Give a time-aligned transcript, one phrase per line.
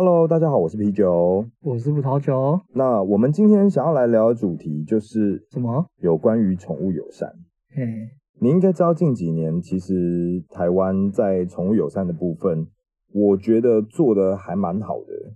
[0.00, 2.60] Hello，大家好，我是啤酒，我是葡萄酒。
[2.72, 5.86] 那我们今天想要来聊的主题就是什么？
[6.00, 7.28] 有关于宠物友善。
[7.74, 7.82] 嘿，
[8.38, 12.68] 你应该知道近几年其实台湾在宠物友善的部分，
[13.12, 15.32] 我觉得做的还蛮好的。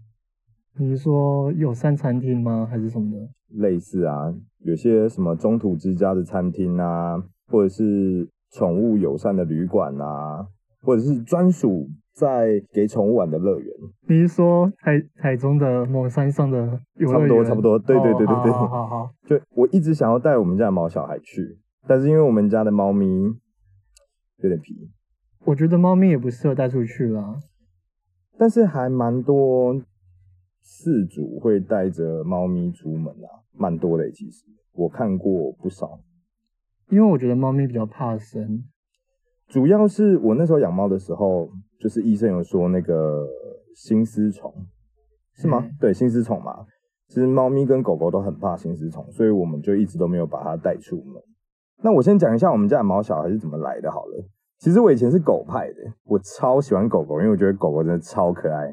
[0.78, 2.64] 你是说友善餐厅吗？
[2.70, 3.28] 还是什么的？
[3.48, 10.46] 类似啊，有些什么中途之家的餐厅啊，或者是宠物友善的旅馆啊，
[10.82, 11.88] 或者是专属。
[12.12, 13.74] 在给宠物玩的乐园，
[14.06, 17.28] 你是说台台中的某山上的游乐园？
[17.28, 18.52] 差不多，差不多，对对对对对。
[18.52, 19.10] 好好好。
[19.26, 23.06] 就我一直想要带我们家的毛小孩去，但是因为我们家的猫咪
[24.38, 24.90] 有点皮，
[25.46, 27.38] 我觉得猫咪也不适合带出去啦。
[28.38, 29.74] 但是还蛮多
[30.62, 35.98] 饲主会带着猫咪出门啊，蛮多的其实我看过不少。
[36.90, 38.64] 因为我觉得猫咪比较怕生。
[39.48, 41.48] 主要是我那时候养猫的时候，
[41.82, 43.26] 就是医生有说那个
[43.74, 44.54] 心丝虫，
[45.34, 45.64] 是吗？
[45.64, 46.64] 嗯、对，心丝虫嘛，
[47.08, 51.20] 其实猫咪跟狗狗都很怕心丝虫，所以我们就一直都没有把它带出门。
[51.82, 54.24] 那我先讲一下我们家的毛小孩是怎么来的好了。
[54.60, 58.72] 其实我以前是狗派的，我超喜欢狗狗，因为我觉得狗狗真的超可爱。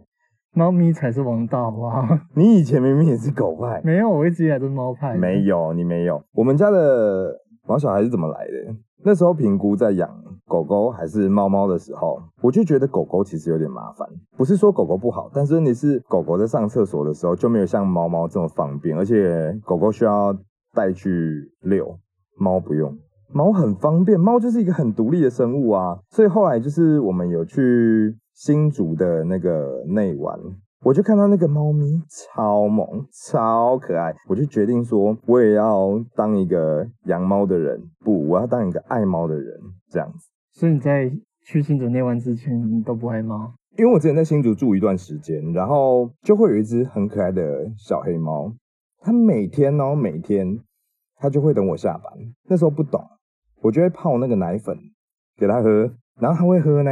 [0.53, 2.27] 猫咪才是王道啊！
[2.35, 5.17] 你以前明明也是狗派，没有，我一直以来都是猫派。
[5.17, 6.23] 没有，你没有。
[6.33, 7.35] 我们家的
[7.67, 8.75] 毛小孩是怎么来的？
[9.03, 10.09] 那时候评估在养
[10.49, 14.09] 狗狗还是猫猫的时候，我就觉得狗狗其实有点麻烦。
[14.35, 20.35] 不是说狗狗不好，但是问题是狗狗在上厕所的时候就没有像猫猫这么方便，而且狗狗需要
[20.73, 21.97] 带去遛，
[22.35, 22.97] 猫不用。
[23.31, 25.99] 猫很方便，猫就是一个很独立的生物啊。
[26.09, 30.39] 所以后来就是我们有去新竹的那个内湾。
[30.81, 39.59] 我就看到那个猫咪超萌、超可爱，我就决定说，我也要当一个养猫的人，不，我要当一个爱猫的人，
[39.91, 40.29] 这样子。
[40.59, 41.09] 所以你在
[41.45, 43.53] 去新竹内湾之前，你都不爱猫？
[43.77, 48.53] 因为我之前在新竹住一段时间，然后就会有一只很可爱的小黑猫，
[48.99, 50.59] 它每天哦，每天
[51.15, 52.11] 它就会等我下班。
[52.49, 53.01] 那时候不懂，
[53.61, 54.77] 我就会泡那个奶粉
[55.37, 55.89] 给它喝，
[56.19, 56.91] 然后它会喝呢。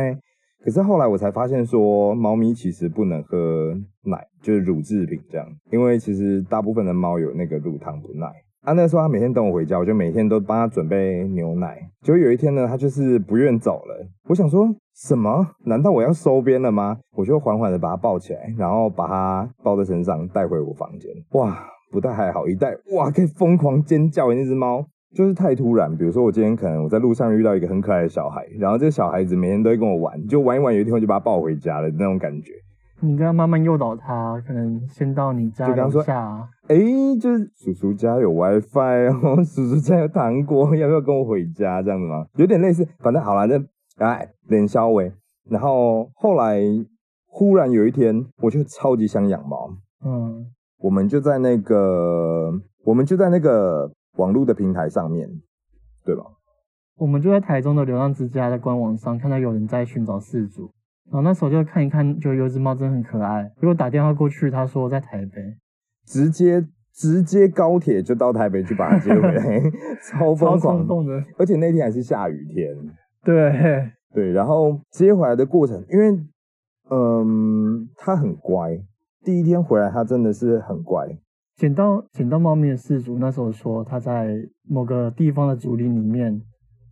[0.64, 8.32] 可是后来我才发现，说猫咪其实不能喝奶，就是乳制品这样，因为其实大部分的猫有那个乳糖不耐。
[8.68, 11.78] 啊，那时候他每天等我回家，我就每天都帮他准备牛奶。
[12.02, 14.06] 结果有一天呢，他就是不愿走了。
[14.28, 15.48] 我想说什么？
[15.64, 16.98] 难道我要收编了吗？
[17.16, 21.10] 我就缓缓的把它抱起来，然后把它抱在身上带回我房间。
[21.32, 21.58] 哇，
[21.94, 24.86] 不带还好，一带哇，可以疯狂尖叫的那只猫。
[25.16, 32.52] 就是太突然，比如说我今天可能我在路上遇到一个很可爱的小孩，然后这个小孩子每天都会跟我玩，就玩一玩，有一天我就把他抱回家了那种感觉。
[33.00, 36.50] 你跟他慢慢诱导他，可能先到你家楼下。
[36.68, 42.26] 哎、欸，就是叔叔家有 WiFi 哦，叔叔家有糖果，要不要跟我回家这样子吗？
[42.36, 45.12] 有点类似，反正好了，那哎，脸稍微。
[45.50, 46.60] 然后后来
[47.26, 49.70] 忽然有一天，我就超级想养猫。
[50.04, 50.46] 嗯，
[50.80, 52.52] 我们就在那个，
[52.84, 53.92] 我们就在那个。
[54.18, 55.30] 网络的平台上面，
[56.04, 56.24] 对吧？
[56.96, 60.72] 我们就在台中的流浪之家的官网上看到有人在寻找饲主，
[61.10, 63.50] 然后那时候就看一看，就有一只猫真的很可爱。
[63.56, 65.42] 结果打电话过去，他说在台北，
[66.06, 66.62] 直接
[66.94, 69.62] 直接高铁就到台北去把它接回来，
[70.04, 71.24] 超疯狂的。
[71.38, 72.76] 而且那天还是下雨天，
[73.24, 74.32] 对对。
[74.32, 76.12] 然后接回来的过程，因为
[76.90, 78.78] 嗯，它很乖，
[79.24, 81.08] 第一天回来它真的是很乖。
[81.56, 86.40] 捡到捡到猫咪的事主那时候说他在某个地方的竹林里面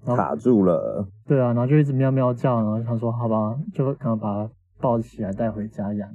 [0.06, 6.10] 卡住了，对啊，然后就一直喵喵叫，然后他说好吧，就可能把它抱起来带回家养。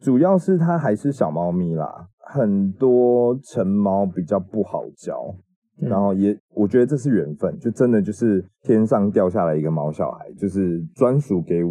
[0.00, 5.34] 主要是它还是小猫咪啦，很多成猫比较不好教，
[5.80, 11.62] 然后也我觉得这是缘分，就真的就是天上掉下来一个毛小孩，就是专属给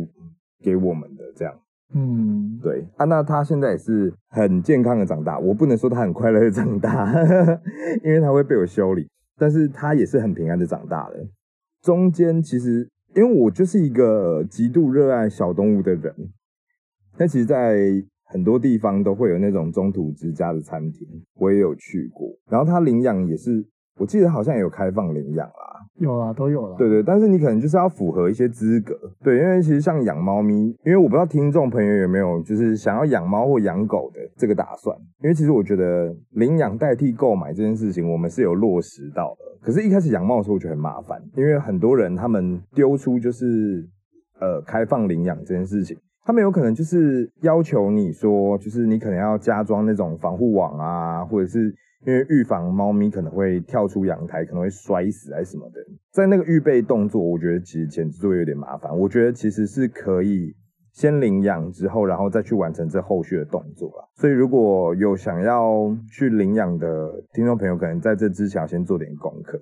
[0.63, 1.53] 给我们的这样。
[1.93, 7.07] 嗯，对啊，那他现在也是很健康的长大，我不能说他很快乐的长大，
[8.03, 9.07] 因为他会被我修理，
[9.37, 11.15] 但是他也是很平安的长大了。
[11.85, 16.15] 中间其实，因为我就是一个极度热爱小动物的人，
[17.15, 23.63] 但其实，在很多地方都会有那种中途之家的餐厅，我也有去过，然后他领养也是，
[23.97, 25.53] 我记得好像也有开放领养啦。
[25.99, 26.75] 有啊，都有了。
[26.77, 28.93] 对对，但是你可能就是要符合一些资格。
[29.23, 34.93] 对，因为其实像养猫咪，因为我不知道听众朋友有没有就是想要养猫或养狗的这个打算。
[35.23, 39.45] 因为其实我觉得领养代替购买这件事情，我们是有落实到的。
[39.61, 43.87] 可是，一开始养猫的时候，我觉得很麻烦，因为很多人他们丢出就是
[44.41, 51.73] 呃开放领养这件事情，他们有可能就是要求你说，就是你可能要加装那种防护网啊，或者是。
[52.05, 55.79] 因为预防猫咪可能会跳出阳台，可能会摔死还是什么的，
[56.11, 58.95] 在那个预备动作，我觉得其实前置作业有点麻烦。
[58.97, 60.55] 我觉得其实是可以
[60.93, 64.05] 先领养之后，然后再去完成这后续的动作啦。
[64.15, 69.59] 所以如果有想要去领养的听众朋友，可能在这之前要先做点功课。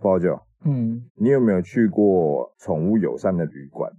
[0.00, 3.92] 不好久，嗯，你有没有去过宠物友善的旅馆？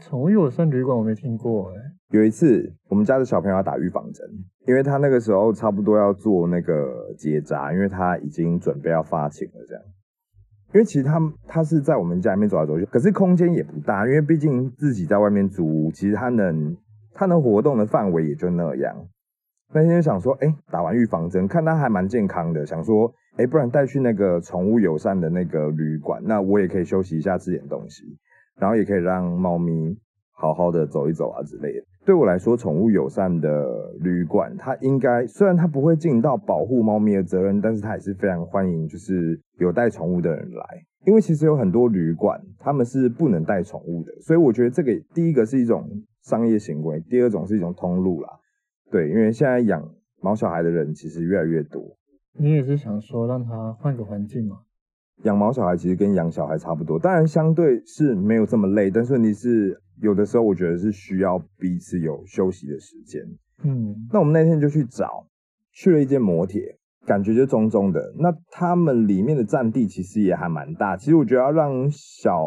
[0.00, 1.76] 宠物友善旅馆我没听过哎。
[2.10, 4.26] 有一次，我们家的小朋友要打预防针，
[4.66, 9.82] 因为他那个时候差不多要做那个结扎，因为他已经准备要发情了，这样。
[10.72, 16.76] 因为其实他他是在我们家里面走来走去，可是空间也不大，因为毕竟自己在外面租，其实他能
[17.12, 18.96] 他能活动的范围也就那样。
[19.72, 28.02] 那天就想说，哎，打完预防针，看他还蛮健康的，想说，哎，不然带去那个宠物友善的那个旅馆，那我也可以休息一下，吃点东西，
[28.60, 29.98] 然后也可以让猫咪
[30.32, 31.84] 好好的走一走啊之类的。
[32.04, 40.64] 对我来说，宠物友善的旅馆，它应该虽然它不会尽到保护猫咪的责任，但是它也是非常欢迎，就是有带宠物的人来。
[41.06, 45.88] 因为其实有很多旅馆他们是不能带宠物的，所以我觉得这个第一个是一种
[46.22, 48.28] 商业行为，第二种是一种通路啦。
[48.90, 49.82] 对，因为现在养
[50.20, 51.82] 毛小孩的人其实越来越多。
[52.38, 54.58] 你也是想说让他换个环境吗？
[55.24, 59.80] 养毛小孩其实跟养小孩差不多，当然相对是没有这么累，但是问题是。
[60.02, 63.20] 有的时候我觉得是需要彼此有休息的时间。
[63.62, 65.26] 嗯，那我们那天就去找，
[65.74, 68.00] 去了一间摩铁，感觉就中中的。
[68.18, 70.96] 那他们里面的占地其实也还蛮大。
[70.96, 72.46] 其实我觉得要让小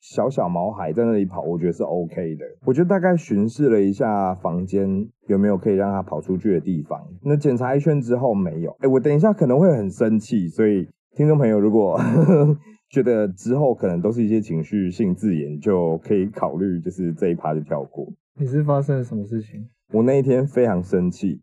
[0.00, 2.46] 小小毛孩在那里跑，我觉得是 OK 的。
[2.64, 4.88] 我就大概巡视了一下房间
[5.26, 6.98] 有没有可以让他跑出去的地方。
[7.22, 8.74] 那检查一圈之后没有。
[8.80, 11.98] 哎，我等一下可能会很生气，所以听众朋友如果
[12.92, 18.06] 觉得之后可能都是一些情绪性字眼，就可以考虑，就是这一趴就跳过。
[18.38, 19.66] 你是发生了什么事情？
[19.94, 21.40] 我那一天非常生气，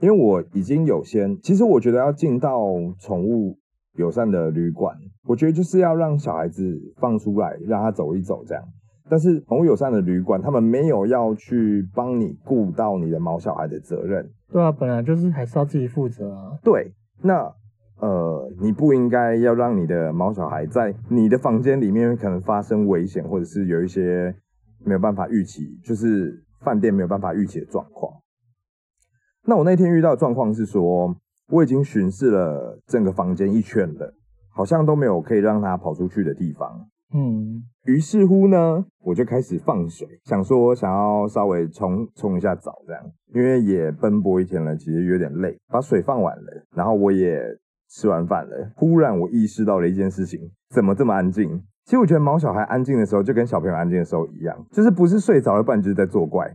[0.00, 2.58] 因为我已经有先，其实我觉得要进到
[2.98, 3.56] 宠物
[3.96, 8.64] 友善的旅馆，我觉得就是要让小孩子放出来，让他走一走这样。
[9.08, 14.28] 但是宠物友善的旅馆，他们没有要去帮你顾到你的毛小孩的责任。
[14.50, 16.58] 对啊，本来就是还是要自己负责啊。
[16.64, 16.92] 对，
[17.22, 17.54] 那。
[18.02, 24.34] 呃，你不应该要让你的毛小孩在你的房间里面可能发生危险，或者是有一些
[24.84, 28.12] 没有办法预期，就是饭店没有办法预期的状况。
[29.46, 31.16] 那我那天遇到的状况是说，
[31.48, 34.12] 我已经巡视了整个房间一圈了，
[34.50, 36.88] 好像都没有可以让他跑出去的地方。
[37.14, 43.02] 嗯，于是乎呢，我就开始放水，想说想要稍微冲冲一下澡，这样，
[43.32, 47.40] 因为也奔波一天了，其实有点累，把水放完了，然后我也。
[47.92, 50.40] 吃完饭了，忽然我意识到了一件事情，
[50.70, 51.62] 怎么这么安静？
[51.84, 56.50] 其实我觉得毛小孩安静的时候，就跟小朋友安静的时候一样，就是不是睡着了，不然就是在作怪。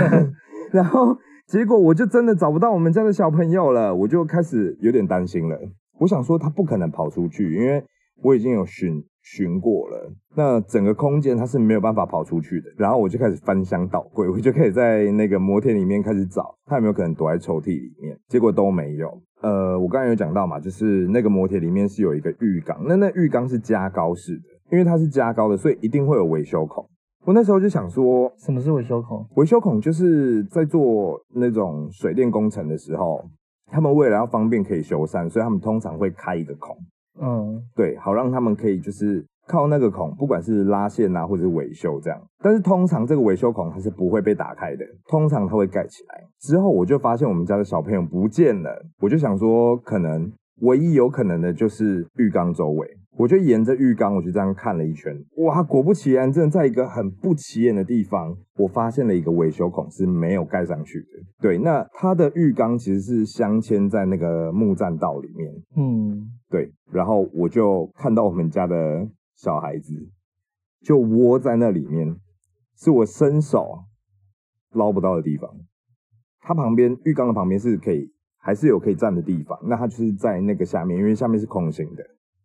[0.72, 1.16] 然后
[1.46, 5.56] 结果我就真的找不到我们家的小朋友了，我就开始有点担心了。
[6.00, 7.84] 我想说他不可能跑出去，因为
[8.22, 12.66] 我已经有寻寻过了，那整个空间他是没有办法跑出去的。
[12.76, 18.18] 然后我就开始翻箱倒柜，我就开始在那个摩天里面开始找，他有没有可能躲在抽屉里面？
[18.28, 19.22] 结果都没有。
[19.46, 26.84] 呃，我刚才有讲到嘛，就是那个摩铁里面是有一个浴缸，那那浴缸是加高式的，因为它是加高的，所以一定会有维修孔。
[27.24, 29.24] 我那时候就想说，什么是维修孔？
[29.36, 33.24] 维修孔就是在做那种水电工程的时候，
[33.70, 36.76] 他们为了要方便可以修缮，所以他们通常会开一个孔。
[37.20, 39.24] 嗯，对，好让他们可以就是。
[39.48, 46.24] 靠那个孔，不管是拉线啊，或者是维修这样，但是通常这个维修孔它是不会被打开的，通常它会盖起来。
[46.40, 52.88] 之后我就发现我们家的小朋友不见了，我就想说，可能唯一有可能的就是浴缸周围。
[53.18, 61.06] 我就沿着浴缸，我就这样看了一圈，哇，果不其然，真的在一个很不起眼的地方，我发现了一个维修孔是没有盖上去的。
[61.40, 65.50] 对，那它的浴缸其实是镶嵌在那个木栈道里面。
[65.78, 69.08] 嗯，对，然后我就看到我们家的。
[69.36, 70.08] 小孩子
[70.80, 72.16] 就窝在那里面，
[72.76, 73.84] 是我伸手
[74.72, 75.50] 捞不到的地方。
[76.40, 79.58] 它旁边浴缸的旁边是可以，还是有可以站的地方。
[79.64, 82.04] 那它就是在那个下面，因为下面是空心的。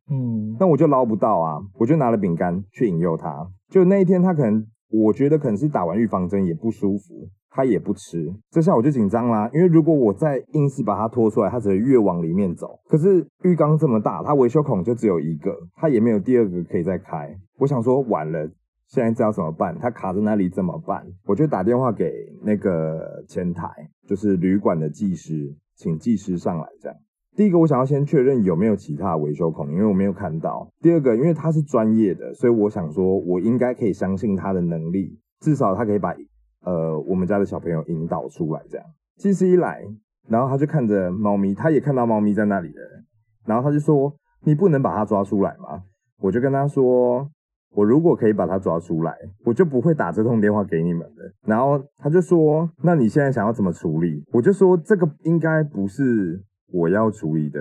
[0.09, 3.49] 嗯，那我就捞不到啊，我就拿了饼干去引诱它。
[3.69, 7.29] 就那一天，它可能我觉得可能是打完预防针也不舒服。
[7.53, 12.79] 他也不吃，这下我就紧张啦，因为如果我再硬是把它拖出来，它只会越往里面走。
[12.87, 17.35] 可是浴缸这么大，它维修孔就只有一个，它也没有第二个可以再开。
[17.59, 18.49] 我想说完了，
[18.87, 19.77] 现在知道怎么办？
[19.81, 21.05] 它卡在那里怎么办？
[21.25, 22.09] 我就打电话给
[22.41, 23.67] 那个前台，
[24.07, 26.65] 就是旅馆的技师，请技师上来。
[26.79, 26.97] 这样，
[27.35, 30.71] 第一个我想要先确认有没有其他维修孔，因为我没有看到。
[30.79, 36.15] 第二个，因为他是专业的，所以我想说我应该可以相信他的能力，至少他可以把。
[36.63, 38.85] 呃，我们家的小朋友引导出来，这样
[39.17, 39.83] 技师一来，
[40.27, 43.03] 然后他就看着猫咪，他也看到猫咪在那里了，
[43.45, 44.13] 然后他就说
[44.45, 45.83] ：“你不能把它抓出来吗？”
[46.21, 47.27] 我就跟他说
[47.73, 51.23] ：“我如果可以把它抓出来，我就不会打这通电话给你们的。
[51.47, 56.39] 然后他就说：“那你现在想要怎么处理？”我就说：“这个应该不是
[56.71, 57.59] 我要处理的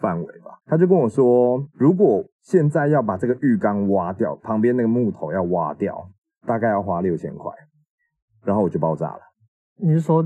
[0.00, 6.10] 范围吧？”他就跟我说：“如果现在要把这个浴缸挖掉，旁边那个木头要挖掉，
[6.46, 7.52] 大概要花六千块。”
[8.46, 9.20] 然后我就爆炸了。
[9.82, 10.24] 你是说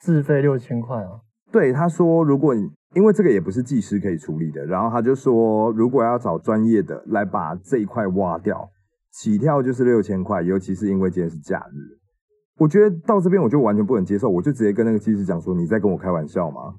[0.00, 1.20] 自费六千块啊？
[1.50, 2.68] 对，他说如果你。
[2.96, 8.68] 因为这个也不是技师可以处理的，然后他就说，如果要找专业的来把这一块挖掉，
[9.12, 11.78] 起跳就是六千块，尤其是因为今天是假日，
[12.58, 16.74] 我觉得到这边我就完全不能接受，我就直接跟那个技师讲说，你在跟我开玩笑吗？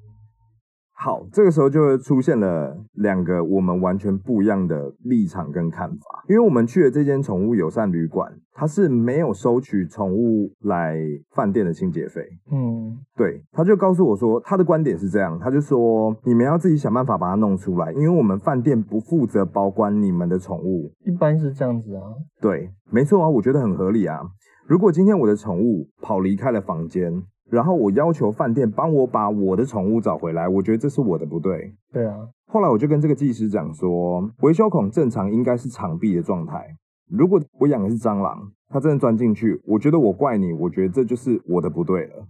[1.04, 6.24] 好，这个时候就会出现了两个我们完全不一样的立场跟看法。
[6.28, 10.96] 因为我们去的这间宠物友善旅馆，它是没有收取宠物来
[11.34, 12.22] 饭店的清洁费。
[12.52, 20.92] 嗯，对，他就告诉我说，他的观点是这样，他就说你们要自己想办法把它弄出来，因为我们饭店不负责保管你们的宠物。
[21.04, 22.02] 一般是这样子啊。
[22.40, 24.20] 对，没错啊，我觉得很合理啊。
[24.68, 27.24] 如果今天我的宠物跑离开了房间。
[27.52, 31.74] 然后我要求饭店帮我把我的宠物找回来，我觉得这是我的不对。
[31.92, 32.16] 对啊。
[32.46, 36.66] 后来我就跟这个技师讲说，维修孔正常应该是敞闭的状态。
[37.10, 42.26] 如果我养的是蟑螂，它真的钻进去，我觉得我怪你，我觉得这就是我的不对了。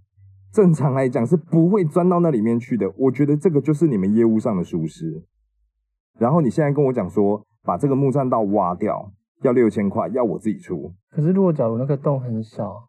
[0.53, 5.23] 正常来讲是不会钻到那里面去的，我觉得这个就是你们业务上的疏失。
[6.19, 9.13] 然后你现在跟我讲说，把这个木栈道挖掉
[9.43, 10.93] 要六千块，要我自己出。
[11.13, 12.89] 可是如果假如那个洞很小。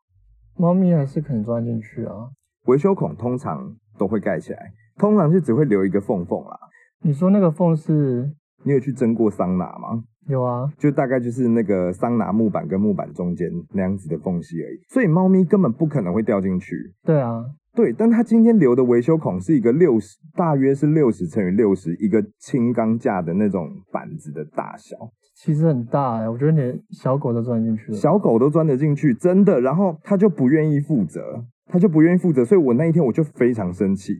[0.57, 2.29] 猫咪还是可能钻进去啊。
[2.67, 6.57] 维修孔通常都会盖起来，通常就只会留一个缝缝啦。
[7.01, 8.31] 你说那个缝是？
[8.63, 10.03] 你有去蒸过桑拿吗？
[10.29, 14.79] 有啊，就大概就是那个桑拿木板跟木板中间那样子的缝隙而已。
[14.87, 16.93] 所以猫咪根本不可能会掉进去。
[17.03, 17.43] 对啊，
[17.75, 24.95] 对，但它今天留的维修孔是一个六十，大约是六十乘以六十，一个轻钢架的那种板子的大小。
[25.43, 27.97] 其实很大哎，我觉得连小狗都钻进去了。
[27.97, 29.59] 小狗都钻得进去，真的。
[29.59, 34.13] 然后他就不愿意负责，他就不愿意负责，所以我那一天我就非常生气，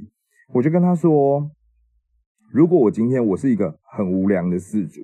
[0.54, 1.50] 我就跟他说：
[2.52, 5.00] 如果我今天我是一个很无良的饲主，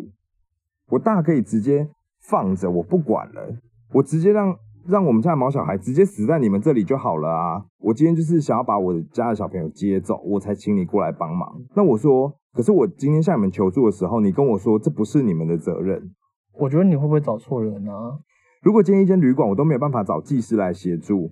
[0.89, 1.87] 我大可以直接
[2.27, 3.55] 放着，我不管了，
[3.93, 4.53] 我直接让
[4.85, 7.63] 让我们家的毛小孩直接死在你们这里就好了啊！
[7.79, 11.61] 我今天就是想要把我的家的小朋友接走，我才请你过来帮忙。
[11.77, 12.33] 那我说。
[12.53, 16.11] 可是我今天向你们求助的时候，你跟我说这不是你们的责任，
[16.53, 18.19] 我觉得你会不会找错人啊？
[18.61, 21.31] 如果今天一间旅馆我都没有办法找技师来协助，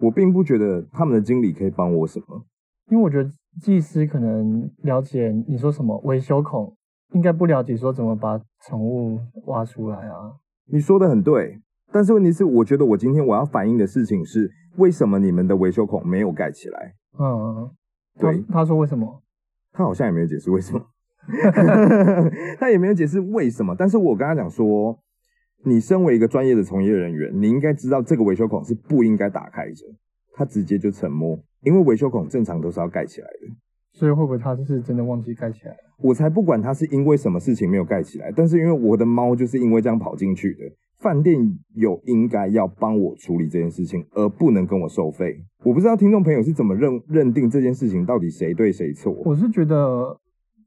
[0.00, 2.44] 我并不觉得他们的经理可以帮我什么，
[2.90, 3.30] 因为我觉得
[3.62, 6.76] 技师可能了解你说什么维修孔，
[7.14, 10.34] 应该不了解说怎么把宠物挖出来啊。
[10.70, 11.60] 你说的很对，
[11.92, 16.94] 但是问题是，我觉得我今天我要反映的事情是，为什么你们的维修孔没有盖起来？
[17.18, 17.70] 嗯，
[18.18, 19.22] 对，他，他说为什么？
[19.76, 20.80] 他好像也没有解释为什么
[22.58, 23.74] 他也没有解释为什么。
[23.78, 24.98] 但是我跟他讲说，
[25.64, 29.84] 你身为一个专业的从业人员，你应该知道这个维修孔是不应该打开着。
[30.32, 33.48] 他直接就沉默，因为维修孔正常都是要盖起来的。
[33.92, 35.76] 所以会不会他是真的忘记盖起来？
[35.98, 40.64] 我才不管他是因为什么事情没有盖起来，但是因为我的猫就是因为这样跑进去的。
[41.06, 41.38] 饭店
[41.76, 45.36] 有应该要帮我处理这件事情，而不能跟我收费。
[45.62, 49.12] 我不知道听众朋友是怎么认认定这件事情到底谁对谁错。
[49.24, 50.18] 我是觉得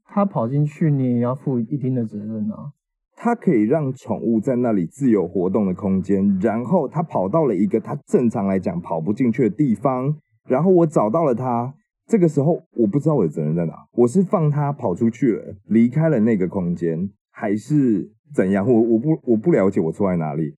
[0.06, 2.72] 他跑进去，你也要负一定的责任啊。
[3.14, 10.16] 他可以让宠物在那里自由活动的空间，然后他跑到了一个他正常来讲跑不进去的地方，
[10.48, 11.74] 然后我找到了他。
[12.06, 18.10] 这个时候我不知道我的责任在哪，我是放他跑出去了，离开了那个空间，还是？
[18.34, 18.64] 怎样？
[18.70, 20.54] 我我不我不了解我错在哪里。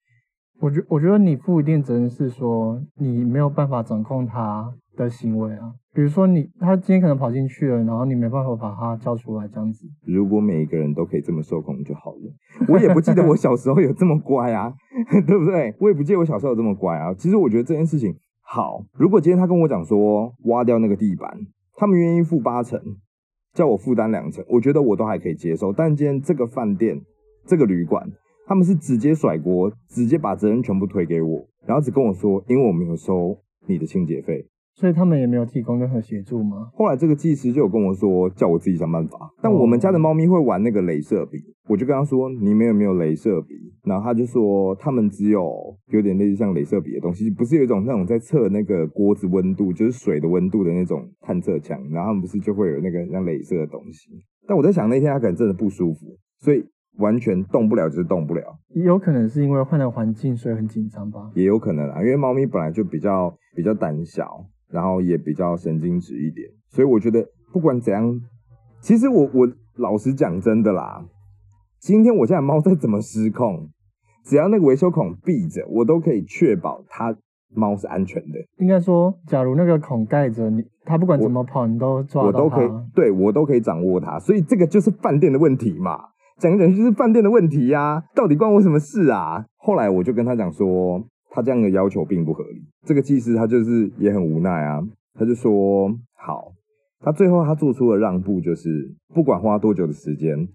[0.60, 5.72] 我觉我觉得你负一定责任是说你没有办法掌控他的行为啊。
[5.94, 9.86] 比如说你他今天可能跑进去了，然后你没办法把他叫出来这样子。
[10.06, 12.68] 如果每一个人都可以这么受控就好了。
[12.68, 14.72] 我也不记得我小时候有这么乖啊，
[15.26, 15.74] 对不对？
[15.80, 17.14] 我也不记得我小时候有这么乖啊。
[17.14, 18.84] 其实我觉得这件事情好。
[18.98, 21.30] 如果今天他跟我讲说挖掉那个地板，
[21.76, 22.78] 他们愿意付八成，
[23.54, 25.72] 叫我负担两成，我觉得我都还可以接受。
[25.72, 27.00] 但今天这个饭店。
[27.44, 28.08] 这个旅馆，
[28.46, 36.70] 他们是直接甩锅，直接把责任全部推给我，然后只跟我说，因为我没有收你的清洁费，所以他们也没有提供任何协助吗？
[36.72, 39.28] 后来这个技师就有跟我说，叫我自己想办法。
[39.42, 43.71] 但我们家的猫咪会玩那个镭射笔，我就跟他说，你们有没有镭射笔？
[43.84, 54.10] 然后他就说，他们只有有点类似像镭射笔的东西，不是有一种那种在测那个锅子温度，就是水的温度的那种探测枪，然后他们不是就会有那个像镭射的东西。
[54.46, 56.06] 但我在想那天他可能真的不舒服，
[56.38, 56.64] 所以。
[56.98, 58.42] 完全动不了就是动不了，
[58.74, 61.30] 也有可能是因为换了环境，所以很紧张吧。
[61.34, 68.20] 也有可能啊，因为猫咪本来就比较比较胆小，然后也比较神经质一点，所以我觉得不管怎样，
[68.82, 71.02] 其实我我老实讲真的啦，
[71.82, 73.68] 今天我家的猫再怎么失控，
[74.24, 77.12] 只要那个维修孔闭着，我都可以确保它
[77.52, 78.38] 猫是安全的。
[78.58, 82.22] 应该说，假如那个孔盖着，你它不管怎么跑，你都抓。
[82.22, 84.16] 我都可以，对，我都可以掌握它。
[84.20, 85.98] 所以这个就是饭店的问题嘛，
[86.38, 89.44] 讲讲就是饭店的问题呀、啊，到底关我什么事啊？
[89.56, 92.62] 后来我就跟他讲说，他这样的要求并不合理。
[92.86, 94.80] 这个技师他就是也很无奈啊，
[95.18, 96.52] 他就说好，
[97.00, 100.46] 他最后他做出了让步，就是不管花多久的时间，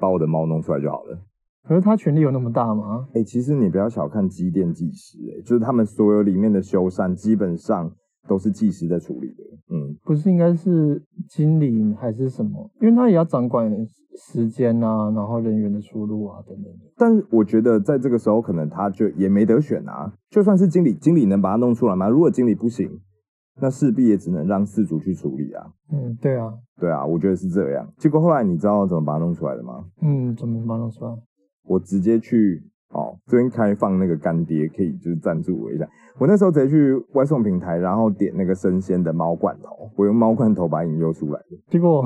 [0.00, 1.18] 把我的猫弄出来就好了。
[1.66, 3.08] 可是他权力有那么大吗？
[3.08, 7.90] 哎、欸，其实你不要小看机电技师、欸，哎，就是他们所有里面的修缮，基本上
[8.28, 9.42] 都是技师在处理的。
[9.68, 12.70] 嗯，不是应该是经理还是什么？
[12.80, 13.68] 因为他也要掌管
[14.16, 16.72] 时间啊，然后人员的出入啊等等。
[16.96, 20.12] 但是我觉得在这个时候，可能他就也没得选啊。
[20.30, 22.08] 就算是经理，经理能把它弄出来吗？
[22.08, 22.88] 如果经理不行，
[23.60, 25.66] 那势必也只能让饲主去处理啊。
[25.92, 27.86] 嗯，对啊，对啊，我觉得是这样。
[27.96, 29.84] 结果后来你知道怎么把它弄出来的吗？
[30.02, 31.10] 嗯，怎么把它弄出来？
[31.64, 35.88] 我直接去哦，这边开放那个干爹，可以就是赞助我一下。
[36.18, 41.56] 我那时候直接去外送平台，然后点那个生鲜的猫罐头，我用猫罐头把它引诱出来的。
[41.68, 42.04] 结果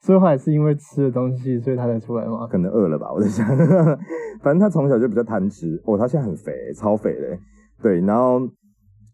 [0.00, 2.46] 最后还是因为吃的东西，所以它才出来吗？
[2.46, 3.46] 可能饿了吧，我在想。
[4.42, 7.38] 反正它从小就比较贪吃，哦，它现在很肥，超肥的。
[7.82, 8.40] 对，然后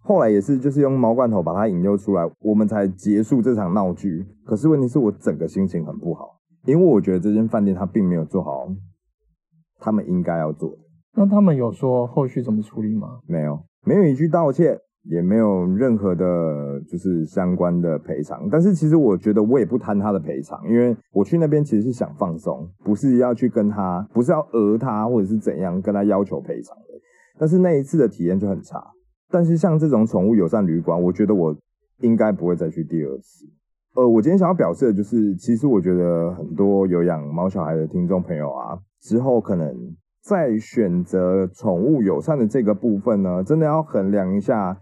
[0.06, 4.24] 后来也是就是用猫罐头把它引诱出来，我们才结束这场闹剧。
[4.44, 8.68] 可是问题是我整个心情很不好，因为我觉得这间饭店它并没有做好。
[9.78, 10.78] 他们应该要做的。
[11.14, 13.18] 那他们有说后续怎么处理吗？
[13.26, 18.48] 没有，没有一句道歉，也没有任何的，就是相关的赔偿。
[18.50, 27.00] 但是其实我觉得我也不贪他的赔偿，因为我去那边其实是想放松，不是要去跟他，不是要讹他或者是怎样跟他要求赔偿的。
[27.38, 28.82] 但是那一次的体验就很差。
[29.30, 31.56] 但是像这种宠物友善旅馆，我觉得我
[32.00, 33.46] 应该不会再去第二次。
[33.94, 38.78] 呃，我今天想要表示的就是，其实我觉得很多有养猫小孩的听众朋友啊。
[39.00, 39.74] 之后可能
[40.20, 44.76] 在选择宠物友善的这个部分呢，真的要衡量一下，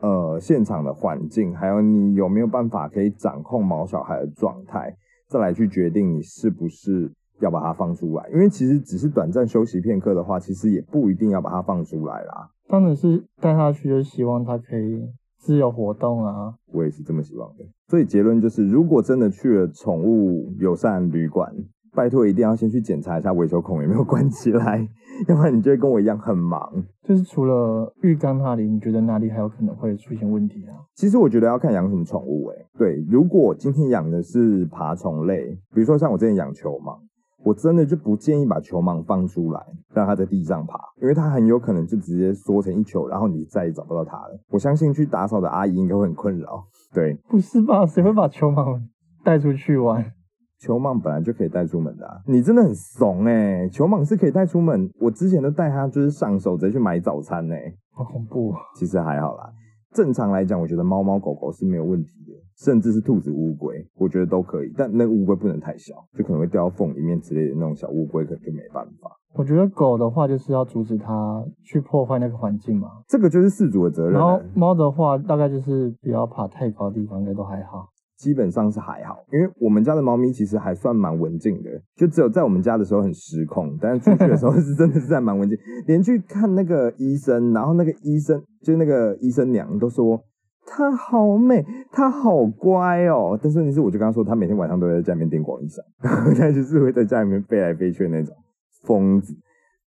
[0.00, 4.94] 呃，现场的环境，还有你有没有办法可以掌控毛小孩的状态，
[5.28, 8.28] 再来去决定你是不是要把它放出来。
[8.32, 12.50] 因为其实只是短暂休息片刻的话，其实也不一定要把它放出来啦。
[12.70, 15.02] 当然是带它去，就希望它可以
[15.38, 16.54] 自由活动啊。
[16.72, 17.64] 我也是这么希望的。
[17.88, 21.52] 所以结论就是，如果真的去了宠物友善旅馆，
[21.92, 24.88] 拜托，一定要先去检查一下维修孔有没有关起来，
[25.26, 26.70] 要不然你就会跟我一样很忙。
[27.02, 30.78] 就是除了浴缸那里，你觉得哪里还有可能会出现问题啊？
[30.94, 32.66] 其实我觉得要看养什么宠物诶、欸。
[32.78, 36.96] 对，如果今天养的是爬虫类，比如说像我之前养球蟒，
[37.42, 39.60] 我真的就不建议把球蟒放出来，
[39.94, 44.38] 让它在地上爬，因为它很有可能就直接缩成一球，然后你再也找不到它了。
[44.50, 46.64] 我相信去打扫的阿姨应该会很困扰。
[46.92, 47.86] 对，不是吧？
[47.86, 48.80] 谁会把球蟒
[49.24, 50.04] 带出去玩？
[50.60, 53.68] 球蟒本来就可以带出门的，啊，你真的很怂哎，欸！
[53.70, 58.52] 球蟒是可以带出门，我之前都带它就是上手直接去买早餐呢，欸，好恐怖。
[58.74, 59.50] 其实还好啦，
[59.94, 64.72] 正常来讲，我觉得猫猫狗狗是没有问题的，甚至是兔子乌龟，我觉得都可以。
[64.76, 69.10] 但那个乌龟不能太小，就可能会掉到缝里面之类的那种小乌龟，可能就没办法。
[69.34, 74.18] 我觉得狗的话就是要阻止它去破坏那个环境嘛，这个就是饲主的责任，欸。
[74.18, 77.88] 然后猫的话，大概就是不要爬太高的地方，应该都还好。
[78.20, 85.58] 基本上是还好，因为我们家的猫咪其实还算蛮文静的，就只有在我们家的时候很失控，但是出去的时候是真的是还蛮文静。
[85.88, 90.22] 连去看那个医生，然后那个医生就那个医生娘都说
[90.66, 93.38] 它好美，它好乖哦。
[93.42, 95.82] 但是问题是，我就跟他说，他每天晚上都在家里面电广一闪，
[96.36, 98.36] 他就是会在家里面飞来飞去的那种
[98.84, 99.34] 疯子。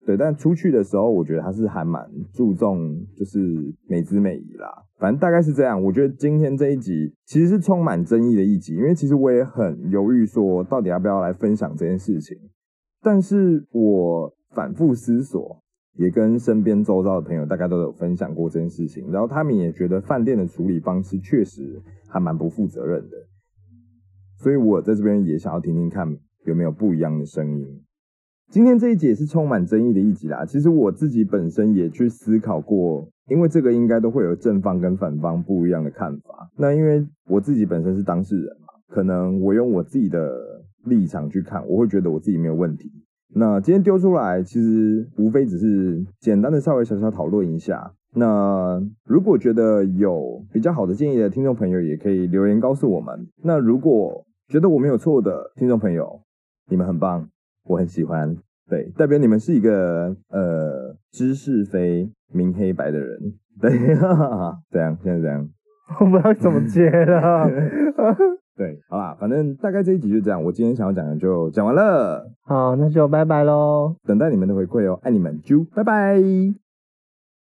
[0.04, 3.38] 对，但出去的时候，我觉得他是还蛮注重，就是
[3.86, 4.68] 美姿美仪啦。
[4.98, 5.80] 反正大概是这样。
[5.80, 12.36] 我觉得今天这一集其实是充满争议的一集，因为其实我也很犹豫，说到底要不要来分享这件事情。
[13.00, 15.62] 但是我反复思索，
[15.94, 23.16] 也跟身边周遭的朋友大概都有分享过这件事情，然后他们也觉得饭店的处理方式确实还蛮不负责任的。
[24.38, 26.08] 所以我在这边也想要听听看
[26.44, 27.82] 有没有不一样的声音。
[28.52, 30.44] 今天这一集也是充满争议的一集啦。
[30.44, 36.50] 其实我自己本身也去思考过，因为这个应该都会有正方跟反方不一样的看法。
[36.58, 40.38] 那因为我自己本身是当事人嘛，可能我用我自己的
[40.84, 42.92] 立场去看，我会觉得我自己没有问题。
[43.34, 47.94] 那今天丢出来，其实无非只是简单的稍微小小讨论一下。
[48.14, 53.26] 那如果觉得有比较好的建议的听众朋友，也可以留言告诉我们。
[53.42, 56.20] 那如果觉得我没有错的听众朋友，
[56.68, 57.30] 你们很棒。
[57.64, 58.36] 我很喜欢，
[58.68, 63.18] 对，代表你们是一个呃知是非明黑白的人，
[63.60, 65.48] 对，哈哈，这样，现在这样，
[66.00, 67.48] 我不知道怎么接了，
[68.56, 72.30] 对，好啦，反正大概这一集就这样，我今天想要讲的就讲完了。
[72.44, 73.94] 好，那就拜拜喽。
[74.04, 76.61] 等待你们的回馈哦，爱你们，啾，拜拜。